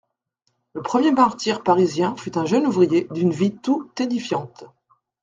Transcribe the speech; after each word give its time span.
Le 0.73 0.81
premier 0.81 1.11
martyr 1.11 1.61
parisien 1.61 2.15
fut 2.15 2.35
un 2.39 2.43
jeune 2.45 2.65
ouvrier 2.65 3.07
d'une 3.11 3.29
vie 3.29 3.51
tout 3.55 3.91
édifiante. 3.99 4.63